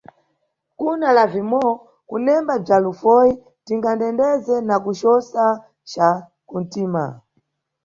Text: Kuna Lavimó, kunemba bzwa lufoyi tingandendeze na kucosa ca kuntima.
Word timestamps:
Kuna 0.77 1.07
Lavimó, 1.17 1.65
kunemba 2.09 2.53
bzwa 2.63 2.77
lufoyi 2.85 3.33
tingandendeze 3.65 4.55
na 4.67 4.75
kucosa 4.83 5.45
ca 5.91 6.09
kuntima. 6.49 7.03